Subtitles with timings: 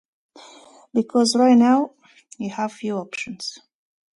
[0.95, 1.91] Because right now,
[2.39, 3.59] you have few options.